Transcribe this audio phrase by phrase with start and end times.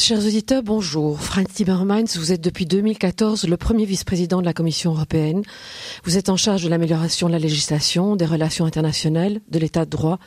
[0.00, 1.20] Chers auditeurs, bonjour.
[1.20, 5.42] Franz Timmermans, vous êtes depuis 2014 le premier vice-président de la Commission européenne.
[6.04, 9.90] Vous êtes en charge de l'amélioration de la législation, des relations internationales, de l'état de
[9.90, 10.18] droit,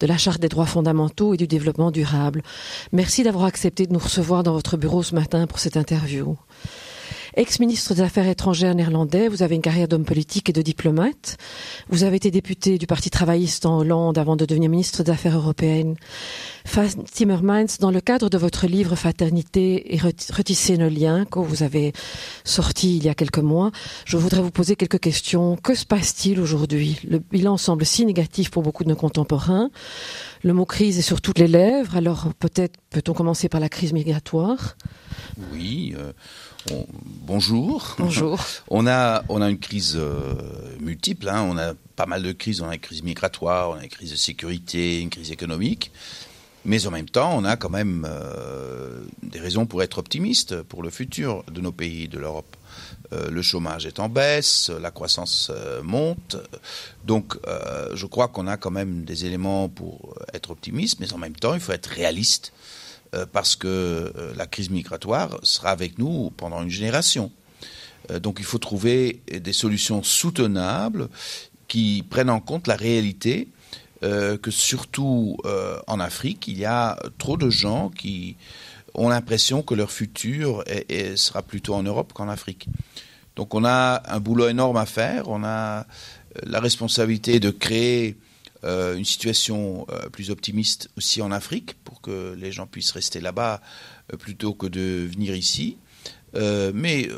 [0.00, 2.42] de la charte des droits fondamentaux et du développement durable.
[2.90, 6.36] Merci d'avoir accepté de nous recevoir dans votre bureau ce matin pour cette interview.
[7.34, 11.36] Ex-ministre des Affaires étrangères néerlandais, vous avez une carrière d'homme politique et de diplomate.
[11.88, 15.36] Vous avez été député du Parti travailliste en Hollande avant de devenir ministre des Affaires
[15.36, 15.94] européennes.
[17.12, 21.92] Timmermans, dans le cadre de votre livre Fraternité et retisser nos liens que vous avez
[22.44, 23.70] sorti il y a quelques mois,
[24.04, 25.56] je voudrais vous poser quelques questions.
[25.56, 26.98] Que se passe-t-il aujourd'hui?
[27.08, 29.70] Le bilan semble si négatif pour beaucoup de nos contemporains.
[30.42, 31.96] Le mot crise est sur toutes les lèvres.
[31.96, 34.76] Alors peut-être peut-on commencer par la crise migratoire?
[35.52, 35.94] Oui.
[35.96, 36.12] Euh,
[36.96, 37.96] bonjour.
[37.98, 38.38] Bonjour.
[38.68, 40.34] on a on a une crise euh,
[40.80, 41.28] multiple.
[41.28, 41.46] Hein.
[41.48, 42.62] On a pas mal de crises.
[42.62, 45.92] On a une crise migratoire, on a une crise de sécurité, une crise économique.
[46.64, 50.82] Mais en même temps, on a quand même euh, des raisons pour être optimiste pour
[50.82, 52.56] le futur de nos pays, de l'Europe.
[53.12, 55.50] Euh, le chômage est en baisse, la croissance
[55.82, 56.36] monte.
[57.04, 57.36] Donc,
[57.94, 61.54] je crois qu'on a quand même des éléments pour être optimiste, mais en même temps,
[61.54, 62.52] il faut être réaliste
[63.14, 67.32] euh, parce que euh, la crise migratoire sera avec nous pendant une génération.
[68.10, 71.08] Euh, donc il faut trouver des solutions soutenables
[71.66, 73.48] qui prennent en compte la réalité
[74.02, 75.36] que surtout
[75.86, 78.36] en Afrique, il y a trop de gens qui
[78.94, 80.64] ont l'impression que leur futur
[81.16, 82.68] sera plutôt en Europe qu'en Afrique.
[83.36, 85.86] Donc on a un boulot énorme à faire, on a
[86.44, 88.16] la responsabilité de créer
[88.62, 93.20] euh, une situation euh, plus optimiste aussi en Afrique pour que les gens puissent rester
[93.20, 93.62] là-bas
[94.12, 95.78] euh, plutôt que de venir ici.
[96.34, 97.08] mais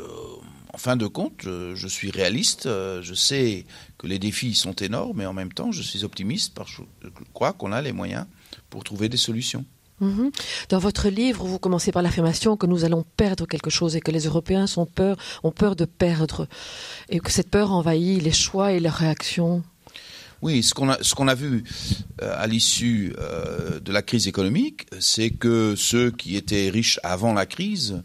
[0.73, 2.63] en fin de compte, je, suis réaliste.
[2.63, 3.65] je sais
[4.03, 7.09] que les défis sont énormes, mais en même temps, je suis optimiste parce que je
[7.33, 8.25] crois qu'on a les moyens
[8.69, 9.65] pour trouver des solutions.
[10.01, 10.31] Mhm.
[10.67, 14.11] Dans votre livre, vous commencez par l'affirmation que nous allons perdre quelque chose et que
[14.11, 16.47] les Européens sont peur, ont peur de perdre
[17.07, 19.63] et que cette peur envahit les choix et leurs réactions.
[20.41, 21.63] Oui, ce qu'on a, ce qu'on a vu
[22.21, 27.33] euh, à l'issue euh, de la crise économique, c'est que ceux qui étaient riches avant
[27.33, 28.03] la crise,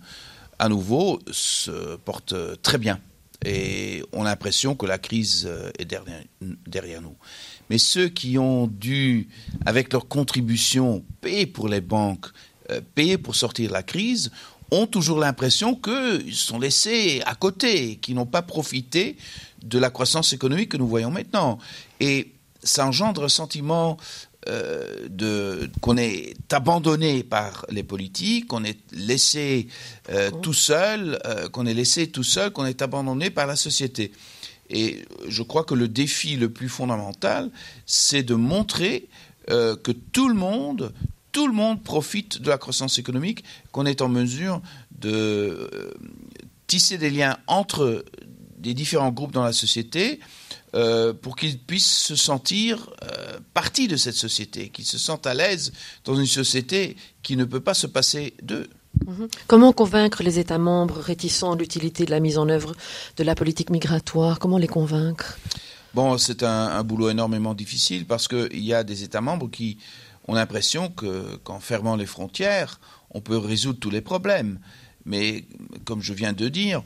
[0.61, 3.01] à nouveau, se portent très bien.
[3.44, 6.22] Et on a l'impression que la crise est derrière,
[6.66, 7.16] derrière nous.
[7.71, 9.28] Mais ceux qui ont dû,
[9.66, 12.27] avec leur contribution, payer pour les banques,
[12.71, 14.31] euh, payer pour sortir de la crise,
[14.71, 19.16] ont toujours l'impression qu'ils sont laissés à côté, qu'ils n'ont pas profité
[19.62, 21.59] de la croissance économique que nous voyons maintenant.
[22.00, 22.32] Et
[22.62, 29.69] ça engendre un sentiment euh, de qu'on est abandonné par les politiques, qu'on est laissé
[30.10, 34.12] euh, tout seul, euh, qu'on est laissé tout seul, qu'on est abandonné par la société.
[34.71, 37.50] Et je crois que le défi le plus fondamental,
[37.87, 39.09] c'est de montrer
[39.47, 40.93] que tout le monde,
[41.32, 44.60] tout le monde profite de la croissance économique, qu'on est en mesure
[44.98, 45.71] de
[46.66, 48.04] tisser des liens entre
[48.59, 50.21] des différents groupes dans la société
[50.75, 55.34] euh, pour qu'ils puissent se sentir euh, partie de cette société, qu'ils se sentent à
[55.34, 55.73] l'aise
[56.05, 58.69] dans une société qui ne peut pas se passer d'eux.
[59.07, 59.28] Mhm.
[59.47, 62.75] Comment convaincre les États membres réticents à l'utilité de la mise en œuvre
[63.17, 64.39] de la politique migratoire?
[64.39, 65.39] Comment les convaincre?
[65.95, 69.78] Bon, c'est un, boulot énormément difficile parce qu'il y a des États membres qui
[70.27, 70.93] ont l'impression
[71.43, 72.78] qu'en fermant les frontières,
[73.11, 74.59] on peut résoudre tous les problèmes.
[75.07, 75.47] Mais
[75.87, 76.83] comme je viens de dire,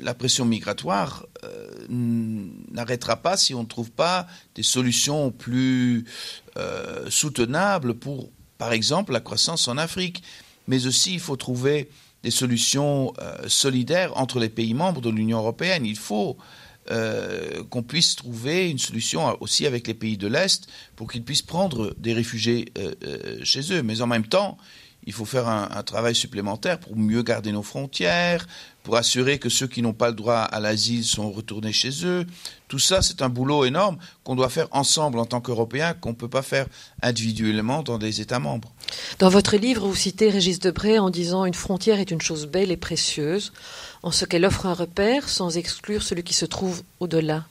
[0.00, 6.04] la pression migratoire euh, n'arrêtera pas si on ne trouve pas des solutions plus
[6.56, 10.22] euh, soutenables pour, par exemple, la croissance en Afrique.
[10.68, 11.88] Mais aussi, il faut trouver
[12.22, 13.12] des solutions
[13.46, 15.86] solidaires entre les pays membres de l'Union européenne.
[15.86, 16.36] Il faut
[17.70, 20.66] qu'on puisse trouver une solution aussi avec les pays de l'Est
[20.96, 22.72] pour qu'ils puissent prendre des réfugiés
[23.44, 23.82] chez eux.
[23.84, 24.58] Mais en même temps,
[25.04, 28.46] il faut faire un, travail supplémentaire pour mieux garder nos frontières,
[28.82, 32.26] pour assurer que ceux qui n'ont pas le droit à l'asile sont retournés chez eux.
[32.66, 36.14] Tout ça, c'est un boulot énorme qu'on doit faire ensemble en tant qu'Européens, qu'on ne
[36.14, 36.66] peut pas faire
[37.02, 38.72] individuellement dans des États membres.
[39.20, 42.72] Dans votre livre, vous citez Régis Debray en disant Une frontière est une chose belle
[42.72, 43.52] et précieuse,
[44.02, 47.44] en ce qu'elle offre un repère sans exclure celui qui se trouve au-delà.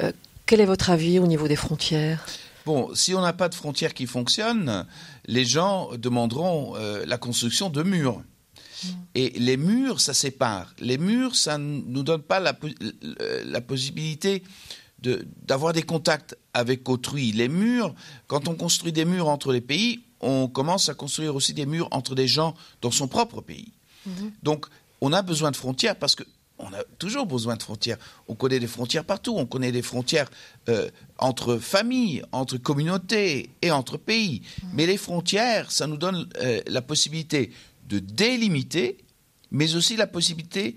[0.00, 0.12] Euh,
[0.46, 2.24] quel est votre avis au niveau des frontières?
[2.64, 4.86] Bon, si on n'a pas de frontières qui fonctionnent,
[5.26, 8.22] les gens demanderont euh, la construction de murs.
[9.14, 10.74] Et les murs, ça sépare.
[10.80, 12.58] Les murs, ça ne nous donne pas la,
[13.44, 14.42] la possibilité
[15.44, 17.32] d'avoir des contacts avec autrui.
[17.32, 17.94] Les murs,
[18.26, 21.88] quand on construit des murs entre les pays, on commence à construire aussi des murs
[21.90, 23.72] entre des gens dans son propre pays.
[24.08, 24.30] Mm-hmm.
[24.42, 24.66] Donc,
[25.00, 26.22] on a besoin de frontières parce que
[26.62, 27.98] on a toujours besoin de frontières.
[28.28, 29.34] On connaît des frontières partout.
[29.36, 30.30] On connaît des frontières
[30.68, 30.88] euh,
[31.18, 34.42] entre familles, entre communautés et entre pays.
[34.62, 34.66] Mm.
[34.74, 37.52] Mais les frontières, ça nous donne euh, la possibilité
[37.88, 38.98] de délimiter,
[39.50, 40.76] mais aussi la possibilité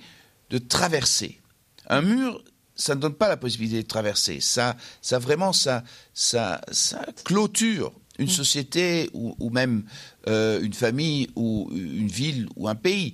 [0.50, 1.40] de traverser.
[1.88, 2.44] Un mur,
[2.76, 4.42] ça ne donne pas la possibilité de traverser.
[4.42, 5.84] Ça, ça vraiment, ça,
[6.14, 8.30] ça, ça clôture une mm.
[8.30, 9.84] société ou, même
[10.28, 13.14] euh, une famille ou une ville ou un pays.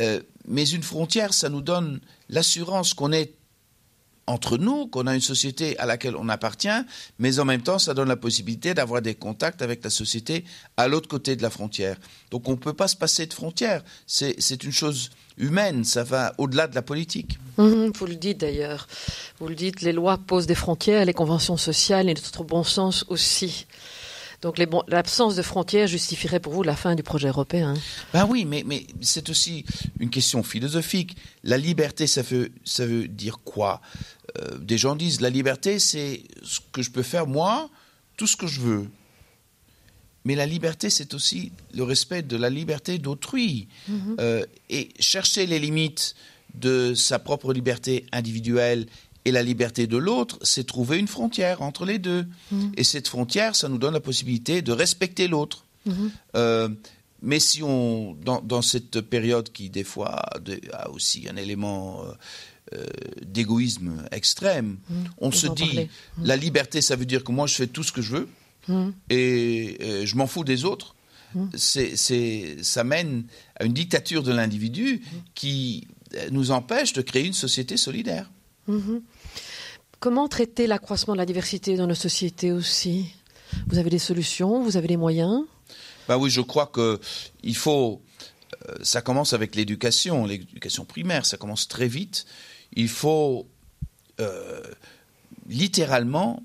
[0.00, 3.34] Euh, mais une frontière, ça nous donne l'assurance qu'on est
[4.30, 6.68] entre nous, qu'on a une société à laquelle on appartient,
[7.18, 10.44] mais en même temps, ça donne la possibilité d'avoir des contacts avec la société
[10.76, 11.96] à l'autre côté de la frontière.
[12.30, 13.82] Donc on ne peut pas se passer de frontières.
[14.06, 17.38] C'est une chose humaine, ça va au-delà de la politique.
[17.58, 18.86] Mhm, vous le dites d'ailleurs.
[19.40, 23.04] Vous le dites, les lois posent des frontières, les conventions sociales et notre bon sens
[23.08, 23.66] aussi.
[24.42, 24.58] Donc
[24.88, 27.74] l'absence de frontières justifierait pour vous la fin du projet européen?
[28.12, 29.64] Ben oui, mais, mais c'est aussi
[29.98, 31.16] une question philosophique.
[31.44, 33.82] La liberté, ça veut, ça veut dire quoi?
[34.38, 37.68] Euh, Des gens disent, la liberté, c'est ce que je peux faire moi,
[38.16, 38.88] tout ce que je veux.
[40.24, 43.68] Mais la liberté, c'est aussi le respect de la liberté d'autrui.
[43.88, 44.16] Mhm.
[44.20, 46.14] Euh, et chercher les limites
[46.54, 48.86] de sa propre liberté individuelle
[49.30, 52.26] et la liberté de l'autre, c'est trouver une frontière entre les deux.
[52.50, 52.72] Mhm.
[52.76, 55.64] Et cette frontière, ça nous donne la possibilité de respecter l'autre.
[55.86, 56.10] Mhm.
[56.36, 56.68] Euh,
[57.22, 60.22] mais si on, dans, cette période qui des fois
[60.72, 62.12] a aussi un élément euh,
[62.74, 62.86] euh,
[63.24, 65.04] d'égoïsme extrême, mhm.
[65.18, 65.88] on se dit
[66.22, 68.28] la liberté, ça veut dire que moi je fais tout ce que je veux
[69.10, 70.94] et, je m'en fous des autres.
[71.54, 71.96] C'est,
[72.62, 73.24] ça mène
[73.56, 75.02] à une dictature de l'individu
[75.34, 75.86] qui
[76.32, 78.28] nous empêche de créer une société solidaire.
[78.70, 79.02] Mhm.
[79.98, 83.12] Comment traiter l'accroissement de la diversité dans nos sociétés aussi?
[83.66, 85.44] Vous avez des solutions Vous avez des moyens?
[86.08, 86.98] Bah oui, je crois que
[87.42, 88.00] il faut.
[88.68, 91.26] Euh, ça commence avec l'éducation, l'éducation primaire.
[91.26, 92.26] Ça commence très vite.
[92.72, 93.46] Il faut
[94.20, 94.62] euh,
[95.48, 96.42] littéralement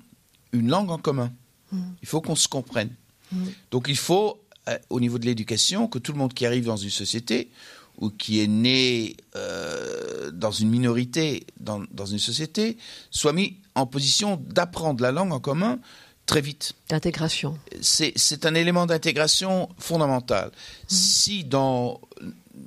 [0.52, 1.32] une langue en commun.
[1.72, 1.96] Mhm.
[2.02, 2.90] Il faut qu'on se comprenne.
[3.32, 3.52] Mhm.
[3.70, 6.76] Donc il faut, euh, au niveau de l'éducation, que tout le monde qui arrive dans
[6.76, 7.50] une société
[7.98, 12.76] ou qui est né euh, dans une minorité, dans, dans, une société,
[13.10, 15.78] soit mis en position d'apprendre la langue en commun
[16.26, 16.74] très vite.
[16.88, 17.58] D'intégration.
[17.80, 20.48] C'est un élément d'intégration fondamental.
[20.48, 20.50] Mmh.
[20.88, 22.00] Si dans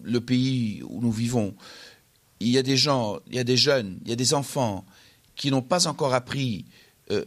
[0.04, 1.54] le pays où nous vivons,
[2.40, 4.86] il y a des gens, il y a des jeunes, il y a des enfants
[5.36, 6.66] qui n'ont pas encore appris
[7.12, 7.24] euh,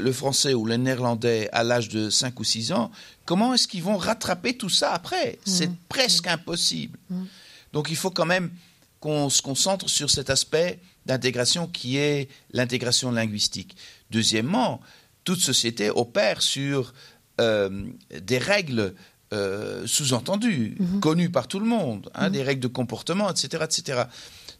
[0.00, 2.90] le français ou le néerlandais à l'âge de 5 ou 6 ans,
[3.24, 5.38] comment est-ce qu'ils vont rattraper tout ça après?
[5.44, 5.76] C'est mmh.
[5.88, 6.30] presque mmh.
[6.30, 6.98] impossible.
[7.10, 7.24] Mmh.
[7.72, 8.50] Donc il faut quand même
[9.00, 13.76] qu'on se concentre sur cet aspect d'intégration qui est l'intégration linguistique.
[14.10, 14.80] Deuxièmement,
[15.24, 16.92] toute société opère sur
[17.40, 18.94] euh, des règles
[19.32, 24.02] euh, sous-entendues, connues par tout le monde, hein, des règles de comportement, etc., etc.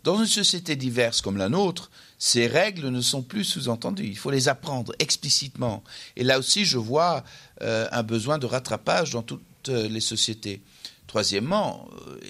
[0.04, 4.06] Dans une société diverse comme la nôtre, ces règles ne sont plus sous-entendues.
[4.06, 5.82] Il faut les apprendre explicitement.
[6.16, 7.24] Et là aussi, je vois
[7.62, 10.62] euh, un besoin de rattrapage dans toutes les sociétés.
[11.08, 12.20] Troisièmement, euh,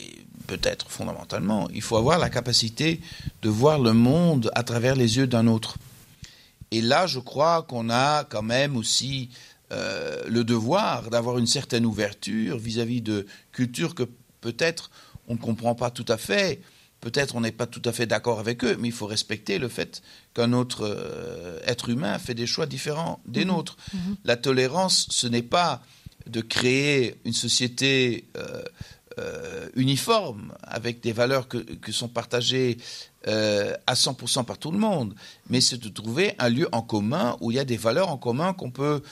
[0.47, 3.03] peut-être fondamentalement, il faut avoir la capacité
[3.43, 5.77] de voir le monde à travers les yeux d'un autre.
[6.71, 9.29] Et là, je crois qu'on a quand même aussi
[9.71, 14.05] le devoir d'avoir une certaine ouverture vis-à-vis -vis de cultures que
[14.41, 14.91] peut-être
[15.27, 16.63] on ne comprend pas tout à fait
[17.01, 19.69] Peut-être on n'est pas tout à fait d'accord avec eux, mais il faut respecter le
[19.69, 20.03] fait
[20.35, 23.53] qu'un autre euh, être humain fait des choix différents des mhm.
[23.53, 23.77] nôtres.
[23.95, 24.17] Mhm.
[24.25, 25.81] La tolérance, ce n'est pas
[26.29, 28.63] de créer une société euh,
[29.19, 32.79] euh, uniforme avec des valeurs que, sont partagées
[33.25, 35.15] à 100% par tout le monde,
[35.51, 38.17] mais c'est de trouver un lieu en commun où il y a des valeurs en
[38.17, 39.03] commun qu'on peut,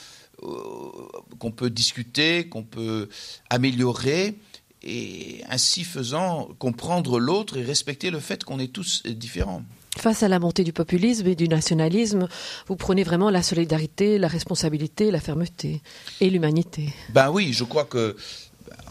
[1.37, 3.09] qu'on peut discuter, qu'on peut
[3.51, 4.39] améliorer
[4.81, 9.63] et ainsi faisant comprendre l'autre et respecter le fait qu'on est tous différents.
[9.97, 12.27] Face à la montée du populisme et du nationalisme,
[12.67, 15.81] vous prenez vraiment la solidarité, la responsabilité, la fermeté
[16.21, 16.93] et l'humanité.
[17.09, 18.15] Ben oui, je crois que,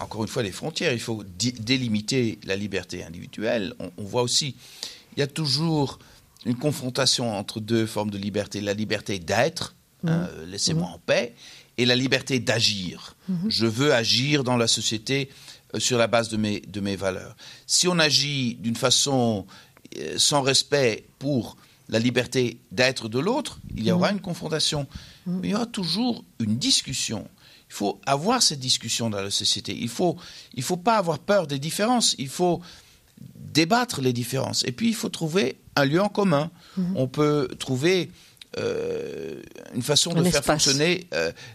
[0.01, 1.23] encore une fois, les frontières, il faut
[1.61, 3.75] délimiter la liberté individuelle.
[3.79, 4.57] On, voit aussi,
[5.17, 5.99] il y a toujours
[6.45, 8.61] une confrontation entre deux formes de liberté.
[8.61, 10.09] La liberté d'être, mmh.
[10.09, 10.95] hein, laissez-moi mmh.
[10.95, 11.35] en paix,
[11.79, 13.17] et la liberté d'agir.
[13.29, 13.35] Mmh.
[13.49, 15.29] Je veux agir dans la société
[15.75, 17.37] euh, sur la base de mes, de mes valeurs.
[17.67, 19.53] Si on agit d'une façon euh,
[20.17, 21.57] sans respect pour
[21.89, 24.17] la liberté d'être de l'autre, il y aura mmh.
[24.17, 24.87] une confrontation.
[25.27, 27.29] Mais il y aura toujours une discussion.
[27.69, 29.77] Il faut avoir cette discussion dans la société.
[29.77, 30.17] Il ne faut,
[30.55, 32.15] il faut pas avoir peur des différences.
[32.19, 32.61] Il faut
[33.35, 34.65] débattre les différences.
[34.65, 36.51] Et puis, il faut trouver un lieu en commun.
[36.77, 36.97] Mmh.
[36.97, 38.11] On peut trouver
[38.57, 41.07] une façon de faire fonctionner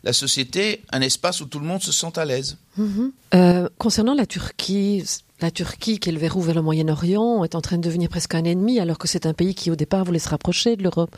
[0.03, 2.57] la société, un espace où tout le monde se sent à l'aise.
[2.79, 3.69] Mm-hmm.
[3.77, 5.03] concernant la Turquie,
[5.41, 8.35] la Turquie, qui est le verrou vers le Moyen-Orient, est en train de devenir presque
[8.35, 11.15] un ennemi, alors que c'est un pays qui, au départ, voulait se rapprocher de l'Europe.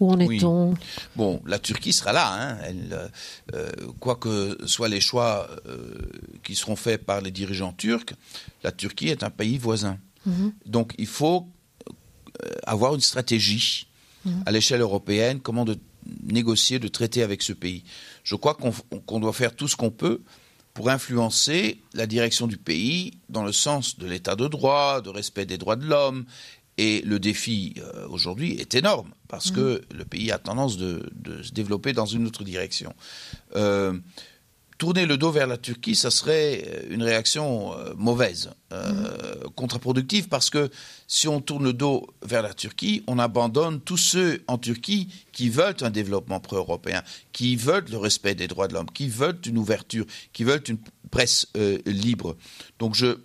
[0.00, 0.74] Où en est-on?
[1.16, 2.32] Bon, la Turquie sera là.
[2.32, 2.58] Hein.
[2.64, 3.10] Elle,
[3.54, 5.92] euh, quoi que soient les choix euh,
[6.44, 8.14] qui seront faits par les dirigeants turcs,
[8.62, 9.98] la Turquie est un pays voisin.
[10.24, 10.52] Mhm.
[10.66, 11.48] Donc, il faut
[12.44, 13.88] euh, avoir une stratégie
[14.46, 15.78] à l'échelle européenne, comment de
[16.22, 17.84] négocier, de traiter avec ce pays.
[18.22, 20.20] Je crois qu'on doit faire tout ce qu'on peut
[20.74, 25.46] pour influencer la direction du pays dans le sens de l'état de droit, de respect
[25.46, 26.24] des droits de l'homme.
[26.76, 29.54] Et le défi euh, aujourd'hui est énorme parce mmh.
[29.54, 32.92] que le pays a tendance de, de, se développer dans une autre direction.
[33.54, 33.96] Euh,
[34.84, 39.48] tourner le dos vers la Turquie, ça serait euh, une réaction euh, mauvaise, euh, mm.
[39.56, 40.68] contre-productive, parce que
[41.06, 45.48] si on tourne le dos vers la Turquie, on abandonne tous ceux en Turquie qui
[45.48, 49.56] veulent un développement pro-européen, qui veulent le respect des droits de l'homme, qui veulent une
[49.56, 50.76] ouverture, qui veulent une
[51.10, 51.46] presse
[51.86, 52.36] libre.
[52.78, 53.16] Donc je,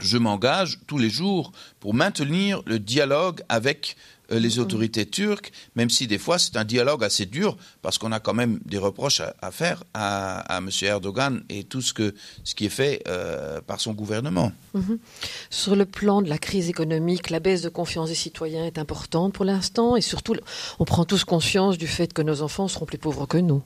[0.00, 3.96] je m'engage tous les jours pour maintenir le dialogue avec
[4.32, 8.12] euh, les autorités turques, même si des fois c'est un dialogue assez dur, parce qu'on
[8.12, 10.70] a quand même des reproches à, faire à, M.
[10.82, 12.14] Erdogan et tout ce, que,
[12.44, 14.52] ce qui est fait euh, par son gouvernement.
[14.74, 14.98] Mhm.
[15.50, 19.32] Sur le plan de la crise économique, la baisse de confiance des citoyens est importante
[19.32, 20.36] pour l'instant, et surtout,
[20.78, 23.62] on prend tous conscience du fait que nos enfants seront plus pauvres que nous.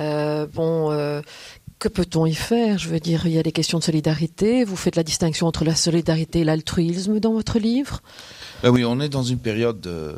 [0.00, 0.90] Euh, bon,
[1.82, 2.78] que peut-on y faire?
[2.78, 4.62] Je veux dire, il y a des questions de solidarité.
[4.62, 8.02] Vous faites la distinction entre la solidarité et l'altruisme dans votre livre?
[8.62, 10.14] Ben oui, on est dans une période euh,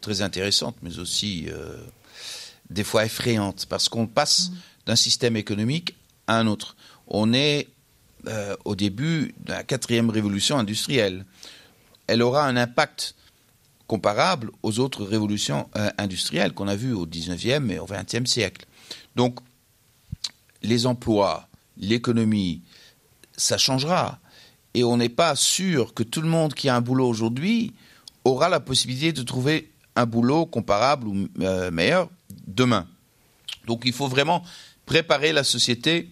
[0.00, 1.76] très intéressante, mais aussi euh,
[2.70, 4.54] des fois effrayante, parce qu'on passe mm.
[4.86, 5.94] d'un système économique
[6.26, 6.74] à un autre.
[7.06, 7.68] On est
[8.26, 11.24] euh, au début de la quatrième révolution industrielle.
[12.08, 13.14] Elle aura un impact
[13.86, 15.68] comparable aux autres révolutions
[15.98, 18.66] industrielles qu'on a vues au 19e et au 20e siècle.
[19.16, 19.38] Donc,
[20.62, 22.62] les emplois, l'économie,
[23.36, 24.20] ça changera
[24.74, 27.72] et on n'est pas sûr que tout le monde qui a un boulot aujourd'hui
[28.24, 32.08] aura la possibilité de trouver un boulot comparable ou euh, meilleur
[32.46, 32.86] demain.
[33.66, 34.44] Donc il faut vraiment
[34.86, 36.10] préparer la société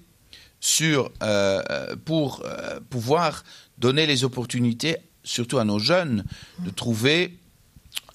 [0.60, 3.44] sur, euh, pour euh, pouvoir
[3.78, 6.24] donner les opportunités, surtout à nos jeunes,
[6.64, 7.38] de trouver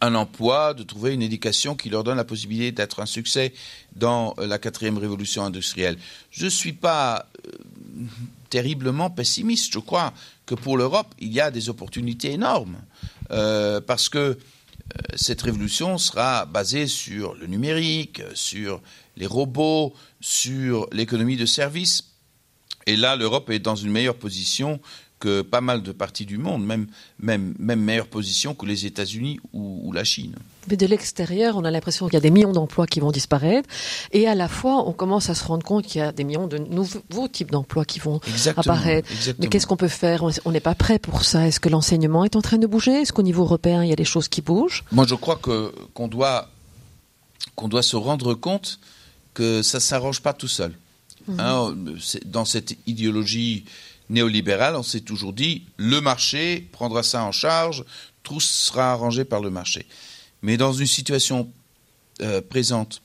[0.03, 3.53] un emploi, de trouver une éducation qui leur donne la possibilité d'être un succès
[3.95, 5.98] dans la quatrième révolution industrielle.
[6.29, 7.27] Je ne suis pas
[8.50, 9.74] terriblement pessimiste.
[9.74, 10.13] Je crois
[10.45, 12.77] que pour l'Europe, il y a des opportunités énormes
[13.31, 14.38] euh, parce que euh,
[15.15, 18.81] cette révolution sera basée sur le numérique, sur
[19.15, 22.10] les robots, sur l'économie de services.
[22.88, 24.81] Et là, l'Europe est dans une meilleure position
[25.24, 26.88] que pas mal de parties du monde, même,
[27.18, 30.36] même, même meilleure position que les États-Unis ou, la Chine.
[30.70, 33.70] Mais de l'extérieur, on a l'impression qu'il y a des millions d'emplois qui vont disparaître,
[34.12, 36.48] et à la fois, on commence à se rendre compte qu'il y a des millions
[36.48, 38.20] de nouveaux types d'emplois qui vont
[38.58, 39.08] apparaître.
[39.39, 40.25] Mais qu'est-ce qu'on peut faire?
[40.44, 41.48] On n'est pas prêt pour ça.
[41.48, 42.92] Est-ce que l'enseignement est en train de bouger?
[42.92, 44.84] Est-ce qu'au niveau européen, il y a des choses qui bougent?
[44.92, 46.50] Moi, je crois que qu'on doit
[47.56, 48.80] qu'on doit se rendre compte
[49.34, 50.74] que ça s'arrange pas tout seul.
[51.27, 51.39] Mhm.
[51.39, 51.75] Hein,
[52.25, 53.63] dans cette idéologie
[54.13, 57.84] néolibéral, on s'est toujours dit le marché prendra ça en charge,
[58.24, 59.86] tout sera arrangé par le marché.
[60.41, 61.51] Mais dans une situation
[62.22, 63.01] euh, présente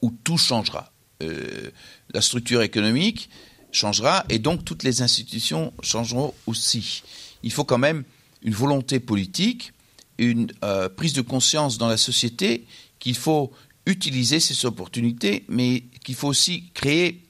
[0.00, 1.70] où tout changera, euh,
[2.14, 3.28] la structure économique
[3.72, 7.02] changera et donc toutes les institutions changeront aussi.
[7.42, 8.04] Il faut quand même
[8.42, 9.72] une volonté politique,
[10.18, 12.66] une euh, prise de conscience dans la société
[12.98, 13.52] qu'il faut
[13.86, 17.20] utiliser ces opportunités, mais qu'il faut aussi créer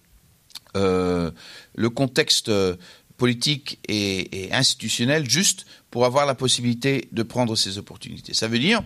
[0.74, 2.76] le contexte euh,
[3.16, 8.34] politique et, institutionnel juste pour avoir la possibilité de prendre ces opportunités.
[8.34, 8.82] Ça veut dire,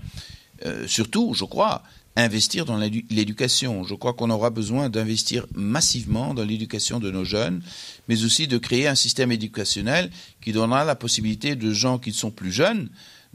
[0.67, 1.83] euh, surtout, je crois,
[2.17, 3.85] investir dans l'éducation.
[3.85, 7.63] Je crois qu'on aura besoin d'investir massivement dans l'éducation de nos jeunes,
[8.09, 10.11] mais aussi de créer un système éducationnel
[10.43, 12.89] qui donnera la possibilité de gens qui sont plus jeunes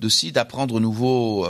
[0.03, 1.47] aussi d'apprendre nouveau,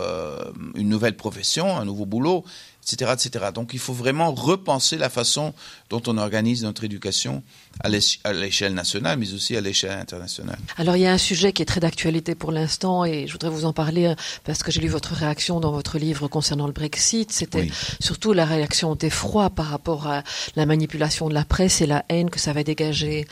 [0.75, 2.43] une nouvelle profession, un nouveau boulot,
[2.83, 3.45] etc., etc.
[3.53, 5.53] Donc il faut vraiment repenser la façon
[5.89, 7.43] dont on organise notre éducation
[7.79, 10.59] à l'échelle nationale, mais aussi à l'échelle internationale.
[10.77, 13.49] Alors il y a un sujet qui est très d'actualité pour l'instant, et je voudrais
[13.49, 16.73] vous en parler euh, parce que j'ai lu votre réaction dans votre livre concernant le
[16.73, 17.31] Brexit.
[17.31, 17.69] C'était
[17.99, 20.23] surtout la réaction d'effroi par rapport à
[20.55, 23.27] la manipulation de la presse et la haine que ça va dégager.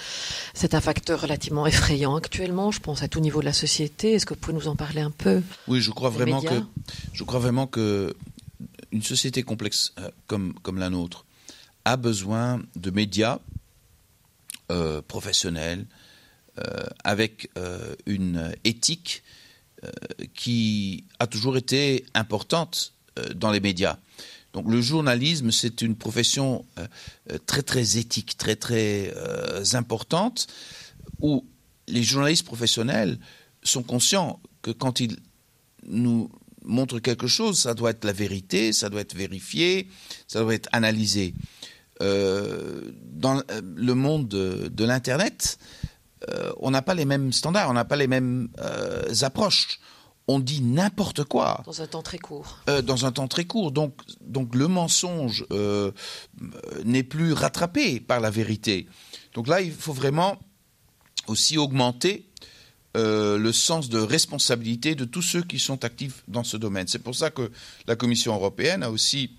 [0.54, 4.14] C'est un facteur relativement effrayant actuellement, je pense, à tout niveau de la société.
[4.14, 5.42] Est-ce que vous pouvez nous en parler un peu?
[5.68, 6.62] Oui, je crois vraiment que
[7.14, 8.16] je crois vraiment que
[8.92, 11.26] une société complexe euh, comme, comme la nôtre
[11.86, 13.40] a besoin de médias
[14.72, 15.86] euh, professionnels
[16.60, 17.50] euh, avec
[18.06, 19.24] une éthique
[20.34, 22.94] qui a toujours été importante
[23.34, 23.98] dans les médias.
[24.52, 26.66] Donc le journalisme, c'est une profession
[27.46, 29.14] très très éthique, très très
[29.74, 30.48] importante,
[31.22, 31.46] où
[31.88, 33.20] les journalistes professionnels
[33.64, 35.16] sont conscients que quand ils
[35.88, 36.30] nous
[36.64, 39.88] montrent quelque chose, ça doit être la vérité, ça doit être vérifié,
[40.28, 41.34] ça doit être analysé.
[42.02, 45.58] Euh, dans euh, le monde de, l'Internet,
[46.30, 48.50] euh, on n'a pas les mêmes standards, on n'a pas les mêmes
[49.22, 49.80] approches.
[50.28, 51.64] On dit n'importe quoi.
[51.66, 52.60] Dans un temps très court.
[52.84, 53.72] dans un temps très court.
[53.72, 55.44] Donc, donc le mensonge
[56.86, 58.88] n'est plus rattrapé par la vérité.
[59.34, 60.38] Donc là, il faut vraiment
[61.26, 62.30] aussi augmenter
[62.96, 66.88] le sens de responsabilité de tous ceux qui sont actifs dans ce domaine.
[66.88, 67.52] C'est pour ça que
[67.88, 69.32] la Commission européenne a aussi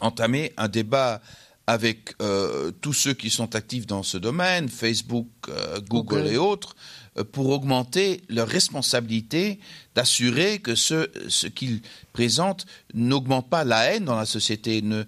[0.00, 1.20] entamé un débat
[1.66, 6.74] avec euh, tous ceux qui sont actifs dans ce domaine, Facebook, euh, Google, et autres,
[7.16, 9.60] euh, pour augmenter leur responsabilité
[9.94, 15.04] d'assurer que ce, ce qu'ils présentent n'augmente pas la haine dans la société, ne,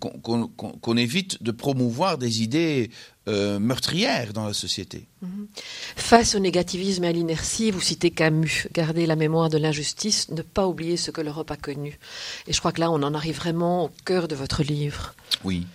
[0.00, 2.90] qu'on évite de promouvoir des idées
[3.28, 5.08] euh, meurtrière dans la société.
[5.20, 5.48] Mhm.
[5.96, 10.42] Face au négativisme et à l'inertie, vous citez Camus, garder la mémoire de l'injustice, ne
[10.42, 11.98] pas oublier ce que l'Europe a connu.
[12.46, 15.14] Et je crois que là, on en arrive vraiment au cœur de votre livre.
[15.44, 15.66] Oui.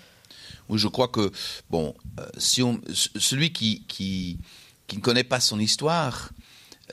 [0.69, 1.31] Oui, je crois que,
[1.69, 4.39] bon, euh, si on, celui qui, qui,
[4.87, 6.29] qui, ne connaît pas son histoire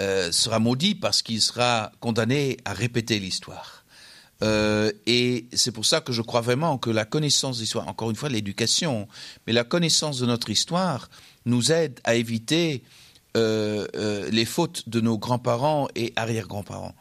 [0.01, 3.78] euh, sera maudit parce qu'il sera condamné à répéter l'histoire.
[4.43, 8.11] Euh, et c'est pour ça que je crois vraiment que la connaissance de l'histoire, encore
[8.11, 9.09] une fois l'éducation,
[9.47, 11.11] mais la connaissance de notre histoire
[11.45, 12.83] nous aide à éviter
[13.37, 16.95] euh, euh, les fautes de nos grands-parents et arrière-grands-parents.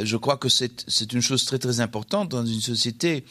[0.00, 3.24] Je crois que c'est une chose très très importante dans une société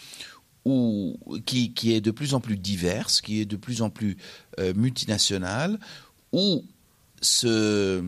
[0.66, 4.18] où, qui, qui, est de plus en plus diverse, qui est de plus en plus
[4.76, 5.80] multinationale,
[6.34, 6.66] où
[7.22, 8.04] ce,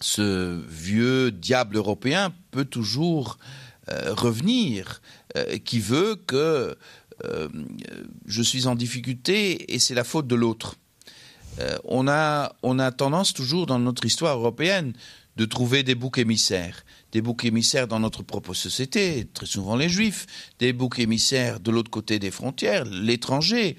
[0.00, 3.38] ce vieux diable européen peut toujours
[3.88, 5.00] revenir,
[5.36, 6.76] euh, qui veut que
[7.24, 7.48] euh,
[8.26, 10.76] je suis en difficulté et c'est la faute de l'autre.
[11.84, 14.94] on, a, on a tendance toujours dans notre histoire européenne
[15.36, 16.84] de trouver des boucs émissaires.
[17.12, 20.26] Des boucs émissaires dans notre propre société, très souvent les juifs,
[20.58, 23.76] des boucs émissaires de l'autre côté des frontières, l'étranger.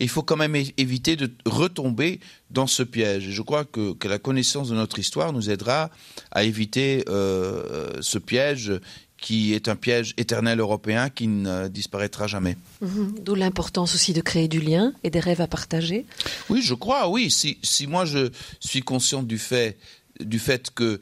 [0.00, 3.30] Il faut quand même éviter de retomber dans ce piège.
[3.30, 5.90] Je crois que, que, la connaissance de notre histoire nous aidera
[6.30, 8.72] à éviter ce piège
[9.20, 12.56] qui est un piège éternel européen qui ne disparaîtra jamais.
[12.80, 13.18] Mhm.
[13.20, 16.06] D'où l'importance aussi de créer du lien et des rêves à partager.
[16.48, 17.30] Oui, je crois, oui.
[17.30, 19.76] Si, si moi je suis conscient du fait,
[20.20, 21.00] du fait que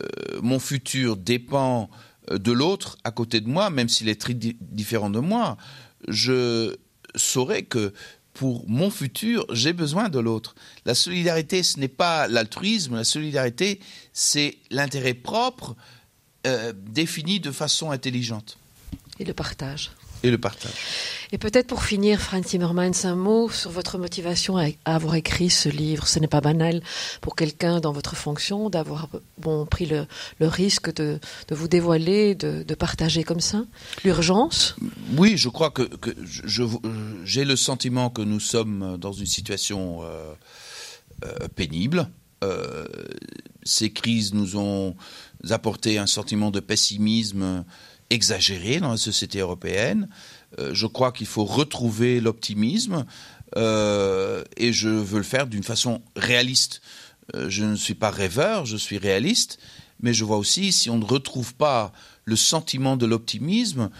[0.00, 0.06] euh,
[0.42, 1.90] mon futur dépend
[2.30, 5.56] euh, de l'autre à côté de moi, même s'il est très différent de moi,
[6.08, 6.76] je
[7.16, 7.92] saurai que
[8.32, 10.54] pour mon futur, j'ai besoin de l'autre.
[10.84, 13.80] La solidarité, ce n'est pas l'altruisme, la solidarité,
[14.12, 15.74] c'est l'intérêt propre
[16.46, 18.58] euh, défini de façon intelligente.
[19.18, 19.90] Et le partage.
[20.22, 20.72] Et le partage.
[21.32, 25.68] Et peut-être pour finir, Franz Zimmermann, un mot sur votre motivation à, avoir écrit ce
[25.68, 26.06] livre.
[26.06, 26.82] Ce n'est pas banal
[27.20, 30.06] pour quelqu'un dans votre fonction d'avoir bon, pris le,
[30.40, 31.18] risque de,
[31.50, 33.64] vous dévoiler, de, partager comme ça.
[34.04, 34.76] L'urgence?
[35.16, 35.88] Oui, je crois que,
[37.24, 40.32] j'ai le sentiment que nous sommes dans une situation euh,
[41.24, 42.08] euh, pénible.
[43.64, 44.94] Ces crises nous ont
[45.50, 47.64] apporter un sentiment de pessimisme
[48.10, 50.08] exagéré dans la société européenne.
[50.58, 53.04] Euh, je crois qu'il faut retrouver l'optimisme
[53.56, 56.80] euh, et je veux le faire d'une façon réaliste.
[57.34, 59.58] Euh, je ne suis pas rêveur, je suis réaliste,
[60.00, 61.92] mais je vois aussi si on ne retrouve pas
[62.24, 63.90] le sentiment de l'optimisme,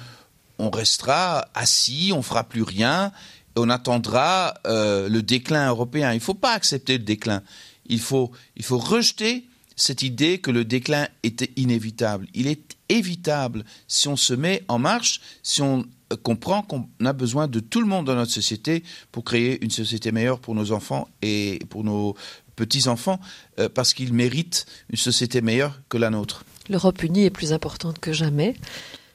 [0.58, 3.12] on restera assis, on fera plus rien,
[3.56, 6.12] et on attendra le déclin européen.
[6.12, 7.42] Il ne faut pas accepter le déclin.
[7.88, 9.44] Il faut, il faut rejeter
[9.76, 12.26] cette idée que le déclin était inévitable.
[12.34, 15.84] Il est évitable si on se met en marche, si on
[16.22, 20.12] comprend qu'on a besoin de tout le monde dans notre société pour créer une société
[20.12, 22.16] meilleure pour nos enfants et pour nos
[22.54, 23.20] petits-enfants,
[23.58, 26.44] euh, parce qu'ils méritent une société meilleure que la nôtre.
[26.70, 28.56] L'Europe unie est plus importante que jamais.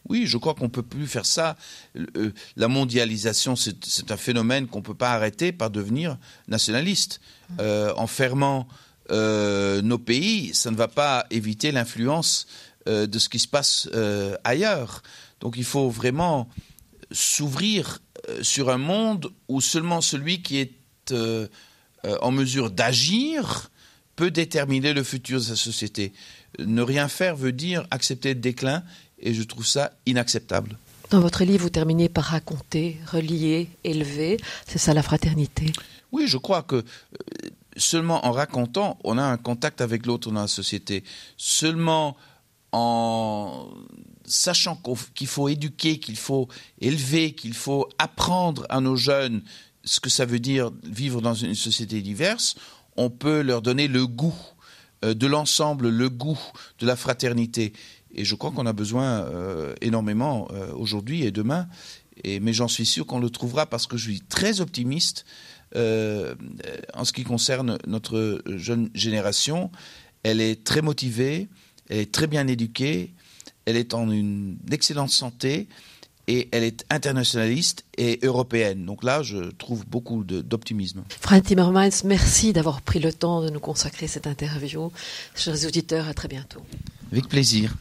[0.09, 1.57] Oui, je crois qu'on ne peut plus faire ça.
[1.95, 7.21] Euh, la mondialisation, c'est un phénomène qu'on ne peut pas arrêter par devenir nationaliste.
[7.59, 8.67] Euh, en fermant
[9.11, 12.47] euh, nos pays, ça ne va pas éviter l'influence
[12.87, 13.89] euh, de ce qui se passe
[14.43, 15.03] ailleurs.
[15.39, 16.47] Donc il faut vraiment
[17.11, 17.99] s'ouvrir
[18.41, 20.71] sur un monde où seulement celui qui est
[22.21, 23.69] en mesure d'agir
[24.15, 26.13] peut déterminer le futur de sa société.
[26.59, 28.83] Ne rien faire veut dire accepter le déclin
[29.19, 30.77] et je trouve ça inacceptable.
[31.09, 34.37] Dans votre livre, vous terminez par raconter, relier, élever.
[34.65, 35.73] C'est ça la fraternité?
[36.11, 36.83] Oui, je crois que
[37.77, 41.03] seulement en racontant, on a un contact avec l'autre dans la société.
[41.37, 42.17] Seulement
[42.71, 43.67] en
[44.25, 44.81] sachant
[45.13, 46.47] qu'il faut éduquer, qu'il faut
[46.79, 49.41] élever, qu'il faut apprendre à nos jeunes
[49.83, 52.55] ce que ça veut dire vivre dans une société diverse,
[52.97, 54.35] on peut leur donner le goût
[55.03, 56.39] euh, de l'ensemble, le goût
[56.79, 57.73] de la fraternité.
[58.13, 61.67] Et je crois qu'on a besoin euh, énormément euh, aujourd'hui et demain.
[62.23, 65.25] Mais j'en suis sûr qu'on le trouvera parce que je suis très optimiste
[65.75, 69.71] en ce qui concerne notre jeune génération.
[70.23, 71.47] Elle est très motivée,
[71.89, 73.13] elle est très bien éduquée,
[73.65, 75.67] elle est en une excellente santé
[76.27, 78.85] et elle est internationaliste et européenne.
[78.85, 81.03] Donc là, je trouve beaucoup d'optimisme.
[81.19, 84.91] Frank Timmermans, merci d'avoir pris le temps de nous consacrer cette interview.
[85.35, 86.61] Chers auditeurs, à très bientôt.
[87.11, 87.75] Avec plaisir.